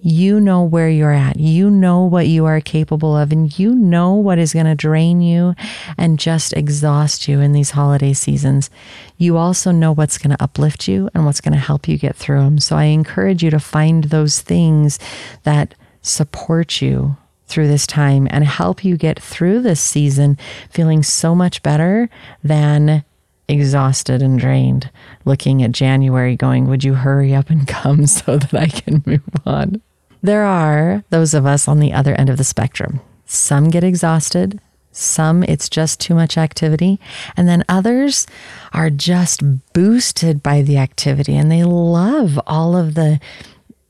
You 0.00 0.38
know 0.38 0.62
where 0.62 0.88
you're 0.88 1.12
at. 1.12 1.40
You 1.40 1.70
know 1.70 2.02
what 2.04 2.28
you 2.28 2.44
are 2.44 2.60
capable 2.60 3.16
of, 3.16 3.32
and 3.32 3.58
you 3.58 3.74
know 3.74 4.14
what 4.14 4.38
is 4.38 4.52
going 4.52 4.66
to 4.66 4.76
drain 4.76 5.20
you 5.20 5.54
and 5.96 6.20
just 6.20 6.52
exhaust 6.52 7.26
you 7.26 7.40
in 7.40 7.52
these 7.52 7.72
holiday 7.72 8.12
seasons. 8.12 8.70
You 9.16 9.36
also 9.36 9.72
know 9.72 9.90
what's 9.90 10.18
going 10.18 10.36
to 10.36 10.42
uplift 10.42 10.86
you 10.86 11.10
and 11.14 11.26
what's 11.26 11.40
going 11.40 11.54
to 11.54 11.58
help 11.58 11.88
you 11.88 11.98
get 11.98 12.14
through 12.14 12.40
them. 12.40 12.58
So 12.60 12.76
I 12.76 12.84
encourage 12.84 13.42
you 13.42 13.50
to 13.50 13.58
find 13.58 14.04
those 14.04 14.40
things 14.40 15.00
that 15.42 15.74
support 16.00 16.80
you 16.80 17.16
through 17.46 17.66
this 17.66 17.86
time 17.86 18.28
and 18.30 18.44
help 18.44 18.84
you 18.84 18.96
get 18.96 19.20
through 19.20 19.62
this 19.62 19.80
season 19.80 20.38
feeling 20.70 21.02
so 21.02 21.34
much 21.34 21.62
better 21.62 22.08
than 22.44 23.04
exhausted 23.48 24.22
and 24.22 24.38
drained, 24.38 24.90
looking 25.24 25.62
at 25.62 25.72
January, 25.72 26.36
going, 26.36 26.68
Would 26.68 26.84
you 26.84 26.94
hurry 26.94 27.34
up 27.34 27.50
and 27.50 27.66
come 27.68 28.06
so 28.06 28.36
that 28.36 28.54
I 28.54 28.66
can 28.66 29.02
move 29.04 29.22
on? 29.44 29.82
There 30.22 30.44
are 30.44 31.04
those 31.10 31.34
of 31.34 31.46
us 31.46 31.68
on 31.68 31.80
the 31.80 31.92
other 31.92 32.14
end 32.14 32.28
of 32.28 32.36
the 32.36 32.44
spectrum. 32.44 33.00
Some 33.24 33.68
get 33.68 33.84
exhausted, 33.84 34.60
some 34.90 35.42
it's 35.44 35.68
just 35.68 36.00
too 36.00 36.14
much 36.14 36.36
activity, 36.36 36.98
and 37.36 37.46
then 37.46 37.64
others 37.68 38.26
are 38.72 38.90
just 38.90 39.42
boosted 39.72 40.42
by 40.42 40.62
the 40.62 40.78
activity 40.78 41.36
and 41.36 41.50
they 41.50 41.62
love 41.62 42.40
all 42.46 42.76
of 42.76 42.94
the 42.94 43.20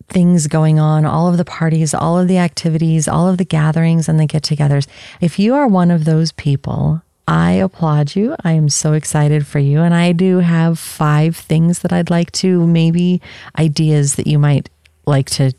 things 0.08 0.46
going 0.46 0.78
on, 0.78 1.04
all 1.04 1.28
of 1.28 1.36
the 1.36 1.44
parties, 1.44 1.94
all 1.94 2.18
of 2.18 2.28
the 2.28 2.38
activities, 2.38 3.06
all 3.06 3.28
of 3.28 3.38
the 3.38 3.44
gatherings 3.44 4.08
and 4.08 4.18
the 4.18 4.26
get 4.26 4.42
togethers. 4.42 4.86
If 5.20 5.38
you 5.38 5.54
are 5.54 5.66
one 5.66 5.90
of 5.90 6.04
those 6.04 6.32
people, 6.32 7.02
I 7.26 7.52
applaud 7.52 8.16
you. 8.16 8.34
I 8.42 8.52
am 8.52 8.70
so 8.70 8.94
excited 8.94 9.46
for 9.46 9.58
you. 9.58 9.80
And 9.80 9.94
I 9.94 10.12
do 10.12 10.38
have 10.38 10.78
five 10.78 11.36
things 11.36 11.80
that 11.80 11.92
I'd 11.92 12.08
like 12.08 12.32
to, 12.32 12.66
maybe 12.66 13.20
ideas 13.58 14.16
that 14.16 14.26
you 14.26 14.38
might 14.38 14.70
like 15.04 15.28
to 15.30 15.52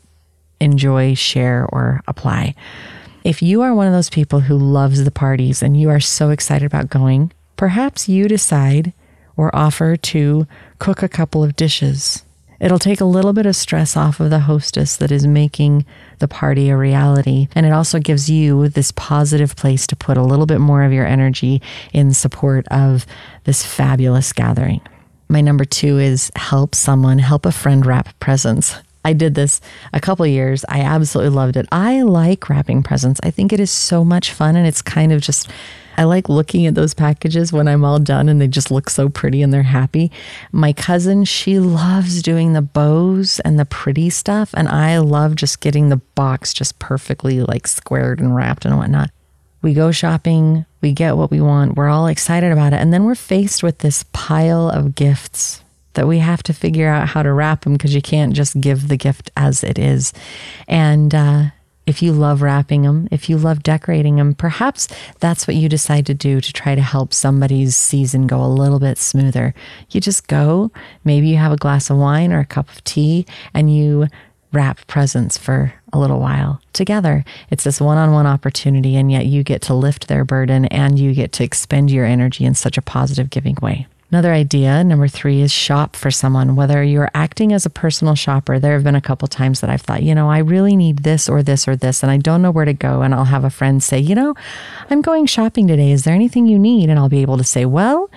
enjoy, 0.60 1.14
share, 1.14 1.66
or 1.70 2.02
apply. 2.06 2.54
If 3.24 3.42
you 3.42 3.62
are 3.62 3.74
one 3.74 3.86
of 3.86 3.92
those 3.92 4.10
people 4.10 4.40
who 4.40 4.56
loves 4.56 5.04
the 5.04 5.10
parties 5.10 5.62
and 5.62 5.78
you 5.78 5.90
are 5.90 6.00
so 6.00 6.30
excited 6.30 6.66
about 6.66 6.90
going, 6.90 7.32
perhaps 7.56 8.08
you 8.08 8.28
decide 8.28 8.92
or 9.36 9.54
offer 9.54 9.96
to 9.96 10.46
cook 10.78 11.02
a 11.02 11.08
couple 11.08 11.42
of 11.42 11.56
dishes 11.56 12.24
It'll 12.60 12.78
take 12.78 13.00
a 13.00 13.06
little 13.06 13.32
bit 13.32 13.46
of 13.46 13.56
stress 13.56 13.96
off 13.96 14.20
of 14.20 14.28
the 14.28 14.40
hostess 14.40 14.96
that 14.98 15.10
is 15.10 15.26
making 15.26 15.86
the 16.18 16.28
party 16.28 16.68
a 16.68 16.76
reality. 16.76 17.48
And 17.54 17.64
it 17.64 17.72
also 17.72 17.98
gives 17.98 18.28
you 18.28 18.68
this 18.68 18.92
positive 18.92 19.56
place 19.56 19.86
to 19.86 19.96
put 19.96 20.18
a 20.18 20.22
little 20.22 20.44
bit 20.44 20.60
more 20.60 20.82
of 20.82 20.92
your 20.92 21.06
energy 21.06 21.62
in 21.94 22.12
support 22.12 22.68
of 22.68 23.06
this 23.44 23.64
fabulous 23.64 24.34
gathering. 24.34 24.82
My 25.28 25.40
number 25.40 25.64
two 25.64 25.98
is 25.98 26.30
help 26.36 26.74
someone, 26.74 27.18
help 27.18 27.46
a 27.46 27.52
friend 27.52 27.86
wrap 27.86 28.18
presents. 28.20 28.76
I 29.04 29.12
did 29.12 29.34
this 29.34 29.60
a 29.92 30.00
couple 30.00 30.26
years. 30.26 30.64
I 30.68 30.80
absolutely 30.80 31.34
loved 31.34 31.56
it. 31.56 31.66
I 31.72 32.02
like 32.02 32.48
wrapping 32.48 32.82
presents. 32.82 33.20
I 33.22 33.30
think 33.30 33.52
it 33.52 33.60
is 33.60 33.70
so 33.70 34.04
much 34.04 34.32
fun 34.32 34.56
and 34.56 34.66
it's 34.66 34.82
kind 34.82 35.12
of 35.12 35.20
just 35.20 35.48
I 36.00 36.04
like 36.04 36.30
looking 36.30 36.66
at 36.66 36.74
those 36.74 36.94
packages 36.94 37.52
when 37.52 37.68
I'm 37.68 37.84
all 37.84 37.98
done 37.98 38.30
and 38.30 38.40
they 38.40 38.48
just 38.48 38.70
look 38.70 38.88
so 38.88 39.10
pretty 39.10 39.42
and 39.42 39.52
they're 39.52 39.62
happy. 39.62 40.10
My 40.50 40.72
cousin, 40.72 41.24
she 41.24 41.58
loves 41.58 42.22
doing 42.22 42.54
the 42.54 42.62
bows 42.62 43.38
and 43.40 43.58
the 43.58 43.66
pretty 43.66 44.08
stuff. 44.08 44.54
And 44.54 44.66
I 44.66 44.96
love 44.96 45.34
just 45.34 45.60
getting 45.60 45.90
the 45.90 45.98
box 46.14 46.54
just 46.54 46.78
perfectly 46.78 47.42
like 47.42 47.66
squared 47.66 48.18
and 48.18 48.34
wrapped 48.34 48.64
and 48.64 48.78
whatnot. 48.78 49.10
We 49.60 49.74
go 49.74 49.90
shopping, 49.90 50.64
we 50.80 50.92
get 50.92 51.18
what 51.18 51.30
we 51.30 51.42
want, 51.42 51.76
we're 51.76 51.90
all 51.90 52.06
excited 52.06 52.50
about 52.50 52.72
it. 52.72 52.80
And 52.80 52.94
then 52.94 53.04
we're 53.04 53.14
faced 53.14 53.62
with 53.62 53.78
this 53.78 54.06
pile 54.12 54.70
of 54.70 54.94
gifts 54.94 55.62
that 55.94 56.06
we 56.06 56.18
have 56.18 56.42
to 56.44 56.52
figure 56.52 56.88
out 56.88 57.08
how 57.08 57.22
to 57.22 57.32
wrap 57.32 57.62
them 57.62 57.74
because 57.74 57.94
you 57.94 58.02
can't 58.02 58.32
just 58.32 58.60
give 58.60 58.88
the 58.88 58.96
gift 58.96 59.30
as 59.36 59.64
it 59.64 59.78
is. 59.78 60.12
And, 60.68 61.14
uh, 61.14 61.44
if 61.86 62.02
you 62.02 62.12
love 62.12 62.40
wrapping 62.40 62.82
them, 62.82 63.08
if 63.10 63.28
you 63.28 63.36
love 63.36 63.64
decorating 63.64 64.16
them, 64.16 64.34
perhaps 64.34 64.86
that's 65.18 65.48
what 65.48 65.56
you 65.56 65.68
decide 65.68 66.06
to 66.06 66.14
do 66.14 66.40
to 66.40 66.52
try 66.52 66.76
to 66.76 66.80
help 66.80 67.12
somebody's 67.12 67.76
season 67.76 68.28
go 68.28 68.40
a 68.40 68.46
little 68.46 68.78
bit 68.78 68.96
smoother. 68.96 69.54
You 69.90 70.00
just 70.00 70.28
go, 70.28 70.70
maybe 71.02 71.28
you 71.28 71.36
have 71.38 71.50
a 71.50 71.56
glass 71.56 71.90
of 71.90 71.96
wine 71.96 72.32
or 72.32 72.38
a 72.38 72.46
cup 72.46 72.70
of 72.70 72.84
tea, 72.84 73.26
and 73.54 73.74
you 73.74 74.06
wrap 74.52 74.86
presents 74.86 75.36
for 75.36 75.72
a 75.92 75.98
little 75.98 76.20
while 76.20 76.60
together. 76.72 77.24
It's 77.50 77.64
this 77.64 77.80
one 77.80 77.98
on 77.98 78.12
one 78.12 78.26
opportunity, 78.26 78.96
and 78.96 79.10
yet 79.10 79.26
you 79.26 79.42
get 79.42 79.62
to 79.62 79.74
lift 79.74 80.06
their 80.06 80.24
burden 80.24 80.66
and 80.66 80.98
you 80.98 81.12
get 81.12 81.32
to 81.32 81.44
expend 81.44 81.90
your 81.90 82.04
energy 82.04 82.44
in 82.44 82.54
such 82.54 82.78
a 82.78 82.82
positive, 82.82 83.30
giving 83.30 83.56
way. 83.60 83.86
Another 84.12 84.32
idea, 84.32 84.82
number 84.82 85.06
three, 85.06 85.40
is 85.40 85.52
shop 85.52 85.94
for 85.94 86.10
someone. 86.10 86.56
Whether 86.56 86.82
you're 86.82 87.12
acting 87.14 87.52
as 87.52 87.64
a 87.64 87.70
personal 87.70 88.16
shopper, 88.16 88.58
there 88.58 88.72
have 88.72 88.82
been 88.82 88.96
a 88.96 89.00
couple 89.00 89.28
times 89.28 89.60
that 89.60 89.70
I've 89.70 89.82
thought, 89.82 90.02
you 90.02 90.16
know, 90.16 90.28
I 90.28 90.38
really 90.38 90.74
need 90.74 91.04
this 91.04 91.28
or 91.28 91.44
this 91.44 91.68
or 91.68 91.76
this, 91.76 92.02
and 92.02 92.10
I 92.10 92.16
don't 92.16 92.42
know 92.42 92.50
where 92.50 92.64
to 92.64 92.72
go. 92.72 93.02
And 93.02 93.14
I'll 93.14 93.24
have 93.24 93.44
a 93.44 93.50
friend 93.50 93.80
say, 93.80 94.00
you 94.00 94.16
know, 94.16 94.34
I'm 94.90 95.00
going 95.00 95.26
shopping 95.26 95.68
today. 95.68 95.92
Is 95.92 96.02
there 96.02 96.14
anything 96.14 96.46
you 96.46 96.58
need? 96.58 96.90
And 96.90 96.98
I'll 96.98 97.08
be 97.08 97.22
able 97.22 97.38
to 97.38 97.44
say, 97.44 97.66
well, 97.66 98.10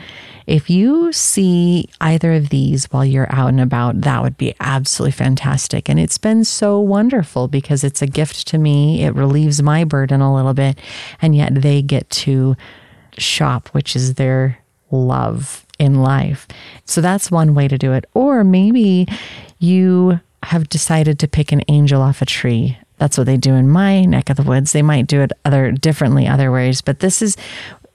if 0.48 0.68
you 0.68 1.14
see 1.14 1.88
either 2.02 2.34
of 2.34 2.50
these 2.50 2.86
while 2.86 3.06
you're 3.06 3.32
out 3.32 3.50
and 3.50 3.62
about, 3.62 4.02
that 4.02 4.24
would 4.24 4.36
be 4.36 4.56
absolutely 4.60 5.12
fantastic. 5.12 5.90
And 5.90 6.00
it's 6.00 6.18
been 6.18 6.44
so 6.44 6.80
wonderful 6.80 7.48
because 7.48 7.84
it's 7.84 8.02
a 8.02 8.08
gift 8.08 8.48
to 8.48 8.58
me. 8.58 9.04
It 9.04 9.14
relieves 9.14 9.62
my 9.62 9.84
burden 9.84 10.22
a 10.22 10.34
little 10.34 10.56
bit, 10.56 10.80
and 11.22 11.36
yet 11.36 11.54
they 11.54 11.84
get 11.84 12.10
to 12.10 12.58
shop, 13.20 13.70
which 13.70 13.96
is 13.96 14.16
their 14.16 14.58
love 14.90 15.68
in 15.84 16.02
life. 16.02 16.48
So 16.86 17.02
that's 17.02 17.30
one 17.30 17.54
way 17.54 17.68
to 17.68 17.78
do 17.78 17.94
it. 17.94 18.06
Or 18.14 18.44
maybe 18.44 19.08
you 19.60 20.20
have 20.44 20.70
decided 20.70 21.20
to 21.20 21.28
pick 21.28 21.52
an 21.52 21.62
angel 21.68 22.02
off 22.02 22.22
a 22.22 22.26
tree. 22.26 22.78
That's 22.98 23.18
what 23.18 23.26
they 23.26 23.38
do 23.38 23.54
in 23.54 23.70
my 23.70 24.06
neck 24.06 24.30
of 24.30 24.38
the 24.38 24.44
woods. 24.44 24.72
They 24.72 24.82
might 24.82 25.08
do 25.08 25.22
it 25.22 25.32
other 25.46 25.72
differently 25.72 26.28
other 26.28 26.52
ways, 26.52 26.82
but 26.82 27.00
this 27.00 27.22
is 27.22 27.38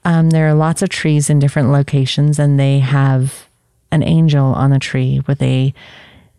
um, 0.05 0.29
there 0.29 0.47
are 0.47 0.53
lots 0.53 0.81
of 0.81 0.89
trees 0.89 1.29
in 1.29 1.39
different 1.39 1.71
locations, 1.71 2.39
and 2.39 2.59
they 2.59 2.79
have 2.79 3.47
an 3.91 4.03
angel 4.03 4.45
on 4.45 4.69
the 4.69 4.79
tree 4.79 5.21
with 5.27 5.41
a 5.41 5.73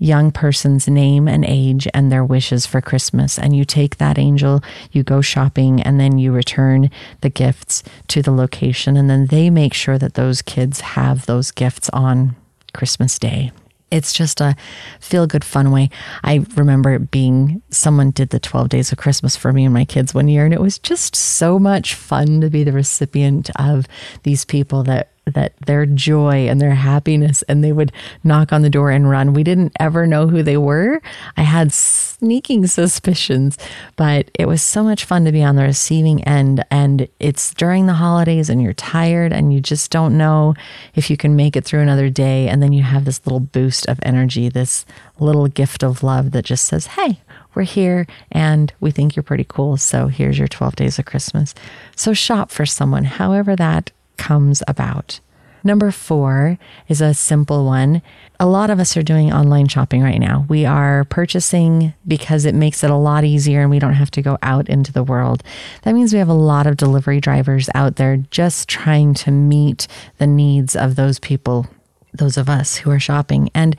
young 0.00 0.32
person's 0.32 0.88
name 0.88 1.28
and 1.28 1.44
age 1.44 1.86
and 1.94 2.10
their 2.10 2.24
wishes 2.24 2.66
for 2.66 2.80
Christmas. 2.80 3.38
And 3.38 3.54
you 3.54 3.64
take 3.64 3.98
that 3.98 4.18
angel, 4.18 4.64
you 4.90 5.04
go 5.04 5.20
shopping, 5.20 5.80
and 5.80 6.00
then 6.00 6.18
you 6.18 6.32
return 6.32 6.90
the 7.20 7.28
gifts 7.28 7.84
to 8.08 8.22
the 8.22 8.32
location. 8.32 8.96
And 8.96 9.08
then 9.08 9.26
they 9.26 9.50
make 9.50 9.74
sure 9.74 9.98
that 9.98 10.14
those 10.14 10.42
kids 10.42 10.80
have 10.80 11.26
those 11.26 11.52
gifts 11.52 11.88
on 11.90 12.34
Christmas 12.72 13.18
Day. 13.18 13.52
It's 13.90 14.12
just 14.12 14.40
a 14.40 14.56
feel 15.00 15.26
good, 15.26 15.44
fun 15.44 15.70
way. 15.70 15.90
I 16.22 16.46
remember 16.54 16.98
being 16.98 17.60
someone 17.70 18.12
did 18.12 18.30
the 18.30 18.38
12 18.38 18.68
days 18.68 18.92
of 18.92 18.98
Christmas 18.98 19.36
for 19.36 19.52
me 19.52 19.64
and 19.64 19.74
my 19.74 19.84
kids 19.84 20.14
one 20.14 20.28
year, 20.28 20.44
and 20.44 20.54
it 20.54 20.60
was 20.60 20.78
just 20.78 21.16
so 21.16 21.58
much 21.58 21.94
fun 21.94 22.40
to 22.40 22.48
be 22.48 22.62
the 22.62 22.72
recipient 22.72 23.50
of 23.56 23.86
these 24.22 24.44
people 24.44 24.84
that 24.84 25.10
that 25.30 25.54
their 25.66 25.86
joy 25.86 26.48
and 26.48 26.60
their 26.60 26.74
happiness 26.74 27.42
and 27.42 27.62
they 27.62 27.72
would 27.72 27.92
knock 28.24 28.52
on 28.52 28.62
the 28.62 28.70
door 28.70 28.90
and 28.90 29.10
run. 29.10 29.34
We 29.34 29.44
didn't 29.44 29.72
ever 29.80 30.06
know 30.06 30.28
who 30.28 30.42
they 30.42 30.56
were. 30.56 31.00
I 31.36 31.42
had 31.42 31.72
sneaking 31.72 32.66
suspicions, 32.66 33.58
but 33.96 34.30
it 34.34 34.46
was 34.46 34.62
so 34.62 34.82
much 34.82 35.04
fun 35.04 35.24
to 35.24 35.32
be 35.32 35.42
on 35.42 35.56
the 35.56 35.62
receiving 35.62 36.22
end 36.24 36.64
and 36.70 37.08
it's 37.18 37.54
during 37.54 37.86
the 37.86 37.94
holidays 37.94 38.50
and 38.50 38.62
you're 38.62 38.72
tired 38.72 39.32
and 39.32 39.52
you 39.52 39.60
just 39.60 39.90
don't 39.90 40.16
know 40.16 40.54
if 40.94 41.10
you 41.10 41.16
can 41.16 41.36
make 41.36 41.56
it 41.56 41.64
through 41.64 41.80
another 41.80 42.10
day 42.10 42.48
and 42.48 42.62
then 42.62 42.72
you 42.72 42.82
have 42.82 43.04
this 43.04 43.24
little 43.26 43.40
boost 43.40 43.86
of 43.86 43.98
energy, 44.02 44.48
this 44.48 44.84
little 45.18 45.48
gift 45.48 45.82
of 45.82 46.02
love 46.02 46.30
that 46.32 46.44
just 46.44 46.66
says, 46.66 46.86
"Hey, 46.86 47.20
we're 47.54 47.62
here 47.62 48.06
and 48.30 48.72
we 48.80 48.90
think 48.90 49.16
you're 49.16 49.22
pretty 49.22 49.46
cool. 49.48 49.76
So 49.76 50.06
here's 50.06 50.38
your 50.38 50.48
12 50.48 50.76
days 50.76 50.98
of 50.98 51.04
Christmas. 51.04 51.54
So 51.96 52.12
shop 52.12 52.50
for 52.50 52.66
someone, 52.66 53.04
however 53.04 53.56
that 53.56 53.90
comes 54.20 54.62
about. 54.68 55.20
Number 55.64 55.90
four 55.90 56.58
is 56.88 57.00
a 57.00 57.14
simple 57.14 57.64
one. 57.64 58.02
A 58.38 58.46
lot 58.46 58.70
of 58.70 58.78
us 58.78 58.96
are 58.96 59.02
doing 59.02 59.32
online 59.32 59.68
shopping 59.68 60.02
right 60.02 60.18
now. 60.18 60.46
We 60.48 60.64
are 60.64 61.04
purchasing 61.04 61.94
because 62.06 62.44
it 62.44 62.54
makes 62.54 62.84
it 62.84 62.90
a 62.90 62.96
lot 62.96 63.24
easier 63.24 63.62
and 63.62 63.70
we 63.70 63.78
don't 63.78 63.94
have 63.94 64.10
to 64.12 64.22
go 64.22 64.38
out 64.42 64.68
into 64.68 64.92
the 64.92 65.02
world. 65.02 65.42
That 65.82 65.94
means 65.94 66.12
we 66.12 66.18
have 66.18 66.28
a 66.28 66.34
lot 66.34 66.66
of 66.66 66.76
delivery 66.76 67.20
drivers 67.20 67.68
out 67.74 67.96
there 67.96 68.18
just 68.30 68.68
trying 68.68 69.14
to 69.14 69.30
meet 69.30 69.86
the 70.18 70.26
needs 70.26 70.74
of 70.74 70.96
those 70.96 71.18
people, 71.18 71.66
those 72.12 72.36
of 72.36 72.48
us 72.48 72.76
who 72.76 72.90
are 72.90 73.00
shopping. 73.00 73.50
And 73.54 73.76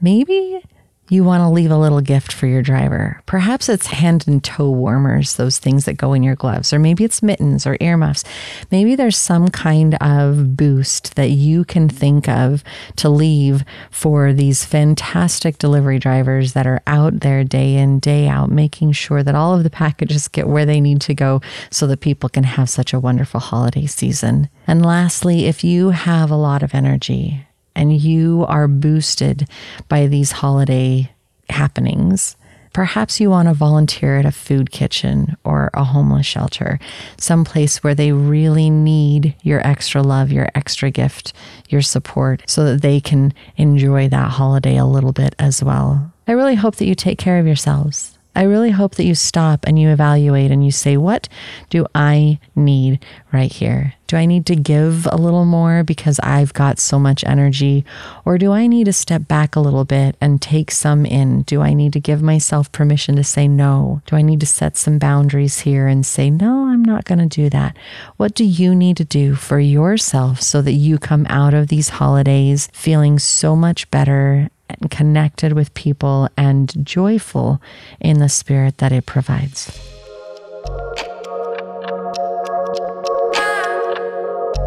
maybe 0.00 0.62
you 1.10 1.24
want 1.24 1.42
to 1.42 1.48
leave 1.48 1.72
a 1.72 1.76
little 1.76 2.00
gift 2.00 2.32
for 2.32 2.46
your 2.46 2.62
driver. 2.62 3.20
Perhaps 3.26 3.68
it's 3.68 3.88
hand 3.88 4.26
and 4.28 4.42
toe 4.42 4.70
warmers, 4.70 5.34
those 5.34 5.58
things 5.58 5.84
that 5.84 5.94
go 5.94 6.12
in 6.12 6.22
your 6.22 6.36
gloves, 6.36 6.72
or 6.72 6.78
maybe 6.78 7.04
it's 7.04 7.22
mittens 7.22 7.66
or 7.66 7.76
earmuffs. 7.80 8.24
Maybe 8.70 8.94
there's 8.94 9.16
some 9.16 9.48
kind 9.48 9.96
of 10.00 10.56
boost 10.56 11.16
that 11.16 11.30
you 11.30 11.64
can 11.64 11.88
think 11.88 12.28
of 12.28 12.62
to 12.96 13.08
leave 13.08 13.64
for 13.90 14.32
these 14.32 14.64
fantastic 14.64 15.58
delivery 15.58 15.98
drivers 15.98 16.52
that 16.52 16.66
are 16.66 16.80
out 16.86 17.20
there 17.20 17.42
day 17.42 17.74
in, 17.76 17.98
day 17.98 18.28
out, 18.28 18.50
making 18.50 18.92
sure 18.92 19.24
that 19.24 19.34
all 19.34 19.54
of 19.54 19.64
the 19.64 19.70
packages 19.70 20.28
get 20.28 20.48
where 20.48 20.64
they 20.64 20.80
need 20.80 21.00
to 21.00 21.14
go 21.14 21.40
so 21.70 21.88
that 21.88 22.00
people 22.00 22.28
can 22.28 22.44
have 22.44 22.70
such 22.70 22.92
a 22.92 23.00
wonderful 23.00 23.40
holiday 23.40 23.86
season. 23.86 24.48
And 24.66 24.86
lastly, 24.86 25.46
if 25.46 25.64
you 25.64 25.90
have 25.90 26.30
a 26.30 26.36
lot 26.36 26.62
of 26.62 26.74
energy, 26.74 27.46
and 27.74 27.96
you 27.96 28.44
are 28.48 28.68
boosted 28.68 29.48
by 29.88 30.06
these 30.06 30.32
holiday 30.32 31.10
happenings, 31.48 32.36
perhaps 32.72 33.20
you 33.20 33.30
want 33.30 33.48
to 33.48 33.54
volunteer 33.54 34.18
at 34.18 34.24
a 34.24 34.32
food 34.32 34.70
kitchen 34.70 35.36
or 35.44 35.70
a 35.74 35.84
homeless 35.84 36.26
shelter, 36.26 36.78
someplace 37.16 37.82
where 37.82 37.94
they 37.94 38.12
really 38.12 38.70
need 38.70 39.34
your 39.42 39.66
extra 39.66 40.02
love, 40.02 40.30
your 40.30 40.48
extra 40.54 40.90
gift, 40.90 41.32
your 41.68 41.82
support, 41.82 42.42
so 42.46 42.64
that 42.64 42.82
they 42.82 43.00
can 43.00 43.34
enjoy 43.56 44.08
that 44.08 44.30
holiday 44.30 44.76
a 44.76 44.84
little 44.84 45.12
bit 45.12 45.34
as 45.38 45.62
well. 45.62 46.12
I 46.28 46.32
really 46.32 46.54
hope 46.54 46.76
that 46.76 46.86
you 46.86 46.94
take 46.94 47.18
care 47.18 47.38
of 47.38 47.46
yourselves. 47.46 48.16
I 48.34 48.44
really 48.44 48.70
hope 48.70 48.94
that 48.94 49.04
you 49.04 49.14
stop 49.14 49.66
and 49.66 49.78
you 49.78 49.90
evaluate 49.90 50.50
and 50.50 50.64
you 50.64 50.70
say, 50.70 50.96
what 50.96 51.28
do 51.68 51.86
I 51.94 52.38
need 52.54 53.04
right 53.32 53.52
here? 53.52 53.94
Do 54.06 54.16
I 54.16 54.26
need 54.26 54.46
to 54.46 54.56
give 54.56 55.06
a 55.10 55.16
little 55.16 55.44
more 55.44 55.84
because 55.84 56.18
I've 56.20 56.52
got 56.52 56.78
so 56.78 56.98
much 56.98 57.22
energy? 57.24 57.84
Or 58.24 58.38
do 58.38 58.52
I 58.52 58.66
need 58.66 58.84
to 58.84 58.92
step 58.92 59.28
back 59.28 59.54
a 59.54 59.60
little 59.60 59.84
bit 59.84 60.16
and 60.20 60.42
take 60.42 60.70
some 60.70 61.06
in? 61.06 61.42
Do 61.42 61.60
I 61.60 61.74
need 61.74 61.92
to 61.92 62.00
give 62.00 62.22
myself 62.22 62.72
permission 62.72 63.16
to 63.16 63.24
say 63.24 63.46
no? 63.46 64.02
Do 64.06 64.16
I 64.16 64.22
need 64.22 64.40
to 64.40 64.46
set 64.46 64.76
some 64.76 64.98
boundaries 64.98 65.60
here 65.60 65.86
and 65.86 66.04
say, 66.04 66.30
no, 66.30 66.66
I'm 66.66 66.84
not 66.84 67.04
going 67.04 67.20
to 67.20 67.26
do 67.26 67.50
that? 67.50 67.76
What 68.16 68.34
do 68.34 68.44
you 68.44 68.74
need 68.74 68.96
to 68.96 69.04
do 69.04 69.34
for 69.34 69.60
yourself 69.60 70.40
so 70.40 70.60
that 70.62 70.72
you 70.72 70.98
come 70.98 71.26
out 71.28 71.54
of 71.54 71.68
these 71.68 71.90
holidays 71.90 72.68
feeling 72.72 73.18
so 73.18 73.54
much 73.54 73.90
better 73.90 74.50
and 74.80 74.90
connected 74.90 75.52
with 75.52 75.74
people 75.74 76.28
and 76.36 76.74
joyful 76.84 77.60
in 78.00 78.18
the 78.18 78.28
spirit 78.28 78.78
that 78.78 78.92
it 78.92 79.06
provides. 79.06 79.78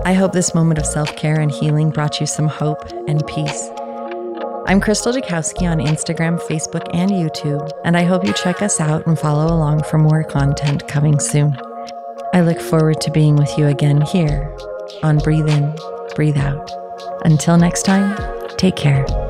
I 0.05 0.13
hope 0.13 0.33
this 0.33 0.53
moment 0.53 0.79
of 0.79 0.85
self 0.85 1.15
care 1.15 1.39
and 1.39 1.49
healing 1.49 1.89
brought 1.89 2.19
you 2.19 2.27
some 2.27 2.47
hope 2.47 2.91
and 3.07 3.25
peace. 3.27 3.69
I'm 4.65 4.79
Crystal 4.79 5.13
Jakowski 5.13 5.69
on 5.69 5.79
Instagram, 5.79 6.39
Facebook, 6.41 6.87
and 6.93 7.11
YouTube, 7.11 7.69
and 7.83 7.97
I 7.97 8.03
hope 8.03 8.25
you 8.25 8.33
check 8.33 8.61
us 8.61 8.79
out 8.79 9.05
and 9.07 9.19
follow 9.19 9.45
along 9.45 9.83
for 9.83 9.97
more 9.97 10.23
content 10.23 10.87
coming 10.87 11.19
soon. 11.19 11.55
I 12.33 12.41
look 12.41 12.59
forward 12.59 12.99
to 13.01 13.11
being 13.11 13.35
with 13.35 13.57
you 13.57 13.67
again 13.67 14.01
here 14.01 14.55
on 15.03 15.19
Breathe 15.19 15.49
In, 15.49 15.75
Breathe 16.15 16.37
Out. 16.37 16.71
Until 17.25 17.57
next 17.57 17.83
time, 17.83 18.17
take 18.57 18.75
care. 18.75 19.22